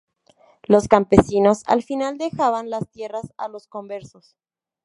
[0.63, 4.35] Los campesinos al final dejaban las tierras a los conversos.